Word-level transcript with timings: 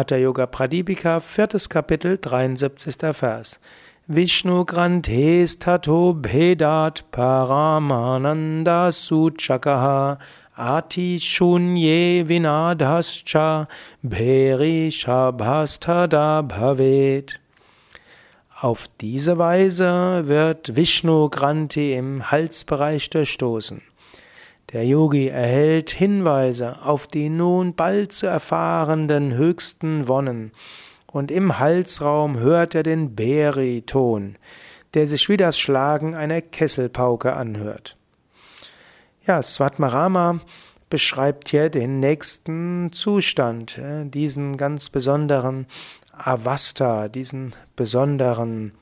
Hatha 0.00 0.16
Yoga 0.16 0.46
Pradipika, 0.46 1.20
viertes 1.20 1.68
Kapitel, 1.68 2.16
73. 2.16 3.12
Vers. 3.12 3.60
Vishnu 4.06 4.64
Granthes 4.64 5.58
Tato 5.58 6.14
Bhedat 6.14 7.02
Paramananda 7.12 8.90
Suchakaha 8.92 10.16
Ati 10.56 11.18
Shunye 11.18 12.24
Vinadhascha 12.26 13.68
Bheri 14.02 14.90
Shabhastada 14.90 16.40
Bhavet. 16.48 17.38
Auf 18.58 18.88
diese 19.02 19.36
Weise 19.36 20.22
wird 20.26 20.76
Vishnu 20.76 21.28
Granthi 21.28 21.92
im 21.92 22.30
Halsbereich 22.30 23.10
durchstoßen. 23.10 23.82
Der 24.72 24.86
Yogi 24.86 25.26
erhält 25.26 25.90
Hinweise 25.90 26.82
auf 26.82 27.08
die 27.08 27.28
nun 27.28 27.74
bald 27.74 28.12
zu 28.12 28.26
erfahrenden 28.26 29.34
höchsten 29.34 30.06
Wonnen, 30.06 30.52
und 31.06 31.32
im 31.32 31.58
Halsraum 31.58 32.38
hört 32.38 32.76
er 32.76 32.84
den 32.84 33.16
Beri-Ton, 33.16 34.38
der 34.94 35.08
sich 35.08 35.28
wie 35.28 35.36
das 35.36 35.58
Schlagen 35.58 36.14
einer 36.14 36.40
Kesselpauke 36.40 37.34
anhört. 37.34 37.96
Ja, 39.26 39.42
Svatmarama 39.42 40.38
beschreibt 40.88 41.48
hier 41.48 41.68
den 41.68 41.98
nächsten 41.98 42.92
Zustand, 42.92 43.78
äh, 43.78 44.04
diesen 44.04 44.56
ganz 44.56 44.88
besonderen 44.88 45.66
Avasta, 46.12 47.08
diesen 47.08 47.54
besonderen 47.74 48.72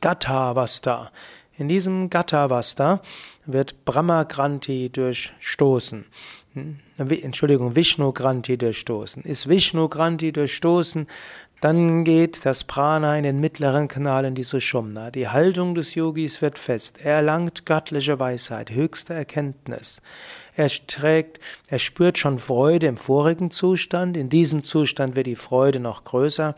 Gatavasta. 0.00 1.10
In 1.58 1.68
diesem 1.68 2.10
Gatavasta 2.10 3.00
wird 3.46 3.84
Brahma 3.86 4.24
Granti 4.24 4.90
durchstoßen. 4.90 6.04
Hm? 6.52 6.76
Entschuldigung, 6.98 7.74
Vishnu 7.74 8.12
Granti 8.12 8.58
durchstoßen. 8.58 9.22
Ist 9.22 9.48
Vishnu 9.48 9.88
Granti 9.88 10.32
durchstoßen, 10.32 11.06
dann 11.62 12.04
geht 12.04 12.44
das 12.44 12.64
Prana 12.64 13.16
in 13.16 13.22
den 13.22 13.40
mittleren 13.40 13.88
Kanal 13.88 14.26
in 14.26 14.34
die 14.34 14.42
Sushumna. 14.42 15.10
Die 15.10 15.28
Haltung 15.28 15.74
des 15.74 15.94
Yogis 15.94 16.42
wird 16.42 16.58
fest. 16.58 16.98
Er 17.02 17.14
erlangt 17.14 17.64
göttliche 17.64 18.18
Weisheit, 18.18 18.70
höchste 18.70 19.14
Erkenntnis. 19.14 20.02
Er 20.54 20.68
trägt, 20.68 21.40
er 21.68 21.78
spürt 21.78 22.18
schon 22.18 22.38
Freude 22.38 22.86
im 22.86 22.98
vorigen 22.98 23.50
Zustand. 23.50 24.18
In 24.18 24.28
diesem 24.28 24.64
Zustand 24.64 25.16
wird 25.16 25.26
die 25.26 25.36
Freude 25.36 25.80
noch 25.80 26.04
größer. 26.04 26.54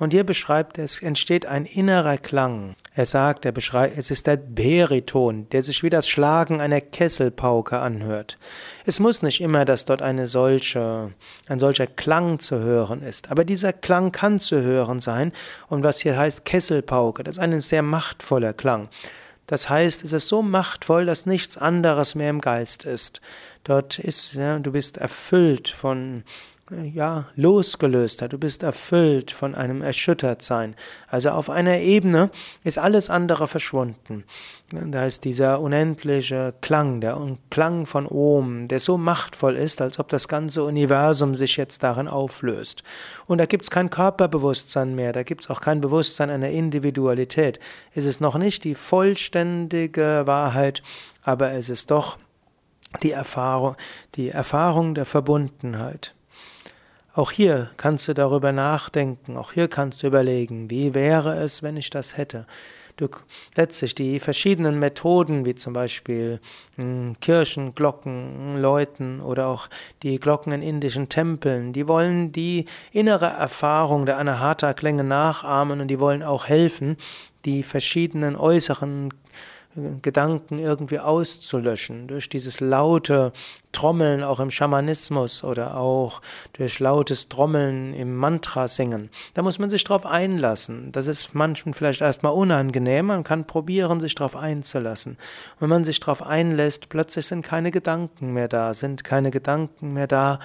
Und 0.00 0.12
hier 0.12 0.24
beschreibt 0.24 0.78
es 0.78 1.00
entsteht 1.00 1.46
ein 1.46 1.64
innerer 1.64 2.18
Klang. 2.18 2.74
Er 2.94 3.06
sagt, 3.06 3.46
er 3.46 3.52
beschreibt, 3.52 3.96
es 3.96 4.10
ist 4.10 4.26
der 4.26 4.36
Beriton, 4.36 5.48
der 5.48 5.62
sich 5.62 5.82
wie 5.82 5.88
das 5.88 6.06
Schlagen 6.06 6.60
einer 6.60 6.82
Kesselpauke 6.82 7.78
anhört. 7.78 8.38
Es 8.84 9.00
muss 9.00 9.22
nicht 9.22 9.40
immer, 9.40 9.64
dass 9.64 9.86
dort 9.86 10.02
eine 10.02 10.26
solche, 10.26 11.12
ein 11.48 11.58
solcher 11.58 11.86
Klang 11.86 12.38
zu 12.38 12.58
hören 12.58 13.00
ist, 13.00 13.30
aber 13.30 13.46
dieser 13.46 13.72
Klang 13.72 14.12
kann 14.12 14.40
zu 14.40 14.60
hören 14.60 15.00
sein. 15.00 15.32
Und 15.68 15.84
was 15.84 16.00
hier 16.00 16.18
heißt 16.18 16.44
Kesselpauke, 16.44 17.24
das 17.24 17.36
ist 17.36 17.42
ein 17.42 17.58
sehr 17.60 17.82
machtvoller 17.82 18.52
Klang. 18.52 18.90
Das 19.46 19.68
heißt, 19.68 20.04
es 20.04 20.12
ist 20.12 20.28
so 20.28 20.42
machtvoll, 20.42 21.06
dass 21.06 21.26
nichts 21.26 21.56
anderes 21.56 22.14
mehr 22.14 22.30
im 22.30 22.40
Geist 22.40 22.84
ist. 22.84 23.20
Dort 23.64 23.98
ist, 23.98 24.34
ja, 24.34 24.58
du 24.58 24.72
bist 24.72 24.96
erfüllt 24.96 25.68
von 25.68 26.24
ja, 26.92 27.26
losgelöst 27.36 28.22
hat. 28.22 28.32
Du 28.32 28.38
bist 28.38 28.62
erfüllt 28.62 29.30
von 29.30 29.54
einem 29.54 29.82
Erschüttertsein. 29.82 30.74
Also 31.08 31.30
auf 31.30 31.50
einer 31.50 31.78
Ebene 31.78 32.30
ist 32.64 32.78
alles 32.78 33.10
andere 33.10 33.48
verschwunden. 33.48 34.24
Da 34.70 35.04
ist 35.04 35.24
dieser 35.24 35.60
unendliche 35.60 36.54
Klang, 36.60 37.00
der 37.00 37.18
Klang 37.50 37.86
von 37.86 38.06
Om, 38.06 38.68
der 38.68 38.80
so 38.80 38.96
machtvoll 38.96 39.56
ist, 39.56 39.82
als 39.82 39.98
ob 39.98 40.08
das 40.08 40.28
ganze 40.28 40.62
Universum 40.64 41.34
sich 41.34 41.56
jetzt 41.56 41.82
darin 41.82 42.08
auflöst. 42.08 42.82
Und 43.26 43.38
da 43.38 43.46
gibt 43.46 43.64
es 43.64 43.70
kein 43.70 43.90
Körperbewusstsein 43.90 44.94
mehr, 44.94 45.12
da 45.12 45.24
gibt 45.24 45.42
es 45.42 45.50
auch 45.50 45.60
kein 45.60 45.80
Bewusstsein 45.80 46.30
einer 46.30 46.50
Individualität. 46.50 47.60
Es 47.94 48.06
ist 48.06 48.20
noch 48.20 48.38
nicht 48.38 48.64
die 48.64 48.74
vollständige 48.74 50.22
Wahrheit, 50.24 50.82
aber 51.22 51.52
es 51.52 51.68
ist 51.68 51.90
doch 51.90 52.16
die 53.02 53.12
Erfahrung, 53.12 53.76
die 54.14 54.30
Erfahrung 54.30 54.94
der 54.94 55.06
Verbundenheit. 55.06 56.14
Auch 57.14 57.30
hier 57.30 57.70
kannst 57.76 58.08
du 58.08 58.14
darüber 58.14 58.52
nachdenken, 58.52 59.36
auch 59.36 59.52
hier 59.52 59.68
kannst 59.68 60.02
du 60.02 60.06
überlegen, 60.06 60.70
wie 60.70 60.94
wäre 60.94 61.36
es, 61.42 61.62
wenn 61.62 61.76
ich 61.76 61.90
das 61.90 62.16
hätte. 62.16 62.46
Du, 62.96 63.08
letztlich 63.54 63.94
die 63.94 64.20
verschiedenen 64.20 64.78
Methoden, 64.78 65.44
wie 65.44 65.54
zum 65.54 65.72
Beispiel 65.72 66.40
mh, 66.76 66.84
hm, 66.84 67.16
Kirchen, 67.20 67.74
Glocken, 67.74 68.60
Läuten 68.60 69.20
oder 69.20 69.46
auch 69.48 69.68
die 70.02 70.18
Glocken 70.18 70.52
in 70.52 70.62
indischen 70.62 71.08
Tempeln, 71.08 71.72
die 71.72 71.88
wollen 71.88 72.32
die 72.32 72.66
innere 72.92 73.26
Erfahrung 73.26 74.06
der 74.06 74.18
Anahata-Klänge 74.18 75.04
nachahmen 75.04 75.80
und 75.80 75.88
die 75.88 76.00
wollen 76.00 76.22
auch 76.22 76.46
helfen, 76.48 76.96
die 77.44 77.62
verschiedenen 77.62 78.36
äußeren 78.36 79.12
Gedanken 80.02 80.58
irgendwie 80.58 80.98
auszulöschen, 80.98 82.06
durch 82.06 82.28
dieses 82.28 82.60
laute 82.60 83.32
Trommeln 83.72 84.22
auch 84.22 84.38
im 84.38 84.50
Schamanismus 84.50 85.44
oder 85.44 85.78
auch 85.78 86.20
durch 86.52 86.78
lautes 86.78 87.30
Trommeln 87.30 87.94
im 87.94 88.14
Mantra 88.14 88.68
singen. 88.68 89.08
Da 89.32 89.40
muss 89.40 89.58
man 89.58 89.70
sich 89.70 89.82
drauf 89.84 90.04
einlassen. 90.04 90.92
Das 90.92 91.06
ist 91.06 91.34
manchen 91.34 91.72
vielleicht 91.72 92.02
erstmal 92.02 92.34
unangenehm, 92.34 93.06
man 93.06 93.24
kann 93.24 93.46
probieren, 93.46 94.00
sich 94.00 94.14
drauf 94.14 94.36
einzulassen. 94.36 95.16
Wenn 95.58 95.70
man 95.70 95.84
sich 95.84 96.00
drauf 96.00 96.22
einlässt, 96.22 96.90
plötzlich 96.90 97.26
sind 97.26 97.42
keine 97.42 97.70
Gedanken 97.70 98.34
mehr 98.34 98.48
da, 98.48 98.74
sind 98.74 99.04
keine 99.04 99.30
Gedanken 99.30 99.94
mehr 99.94 100.06
da, 100.06 100.38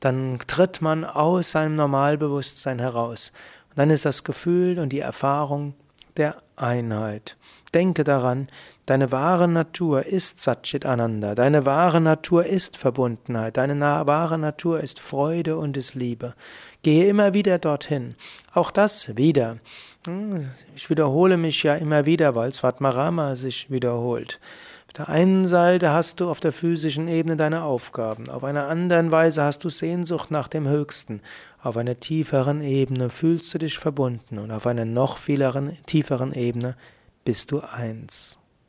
dann 0.00 0.38
tritt 0.46 0.82
man 0.82 1.04
aus 1.04 1.52
seinem 1.52 1.76
Normalbewusstsein 1.76 2.78
heraus. 2.78 3.32
Und 3.70 3.78
dann 3.78 3.90
ist 3.90 4.04
das 4.04 4.22
Gefühl 4.22 4.78
und 4.78 4.90
die 4.90 5.00
Erfahrung 5.00 5.74
der 6.16 6.42
Einheit. 6.56 7.36
Denke 7.74 8.04
daran, 8.04 8.48
deine 8.86 9.12
wahre 9.12 9.48
Natur 9.48 10.06
ist 10.06 10.40
Satchit 10.40 10.86
Ananda, 10.86 11.34
deine 11.34 11.66
wahre 11.66 12.00
Natur 12.00 12.46
ist 12.46 12.76
Verbundenheit, 12.76 13.56
deine 13.56 13.78
wahre 13.80 14.38
Natur 14.38 14.80
ist 14.80 15.00
Freude 15.00 15.58
und 15.58 15.76
ist 15.76 15.94
Liebe. 15.94 16.34
Gehe 16.82 17.08
immer 17.08 17.34
wieder 17.34 17.58
dorthin. 17.58 18.14
Auch 18.54 18.70
das 18.70 19.16
wieder. 19.16 19.58
Hm, 20.06 20.48
ich 20.74 20.88
wiederhole 20.88 21.36
mich 21.36 21.62
ja 21.64 21.74
immer 21.74 22.06
wieder, 22.06 22.34
weil 22.34 22.54
Svatmarama 22.54 23.34
sich 23.34 23.70
wiederholt. 23.70 24.40
Auf 24.86 24.92
der 24.92 25.08
einen 25.08 25.44
Seite 25.44 25.90
hast 25.90 26.20
du 26.20 26.30
auf 26.30 26.40
der 26.40 26.52
physischen 26.52 27.08
Ebene 27.08 27.36
deine 27.36 27.64
Aufgaben, 27.64 28.30
auf 28.30 28.44
einer 28.44 28.68
anderen 28.68 29.10
Weise 29.10 29.42
hast 29.42 29.64
du 29.64 29.68
Sehnsucht 29.68 30.30
nach 30.30 30.48
dem 30.48 30.66
Höchsten, 30.66 31.20
auf 31.66 31.76
einer 31.76 31.98
tieferen 31.98 32.62
Ebene 32.62 33.10
fühlst 33.10 33.52
du 33.52 33.58
dich 33.58 33.78
verbunden 33.78 34.38
und 34.38 34.52
auf 34.52 34.66
einer 34.66 34.84
noch 34.84 35.18
vieleren, 35.18 35.76
tieferen 35.86 36.32
Ebene 36.32 36.76
bist 37.24 37.50
du 37.50 37.60
eins. 37.60 38.38